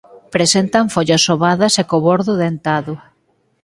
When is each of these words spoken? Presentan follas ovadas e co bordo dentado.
Presentan 0.35 0.85
follas 0.93 1.23
ovadas 1.35 1.73
e 1.81 1.83
co 1.89 1.97
bordo 2.07 2.33
dentado. 2.45 2.93